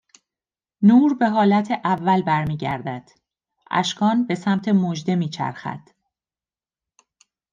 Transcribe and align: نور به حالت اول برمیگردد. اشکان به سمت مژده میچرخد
نور 0.81 1.13
به 1.13 1.29
حالت 1.29 1.71
اول 1.71 2.21
برمیگردد. 2.21 3.09
اشکان 3.71 4.27
به 4.27 4.35
سمت 4.35 4.67
مژده 4.67 5.15
میچرخد 5.15 5.89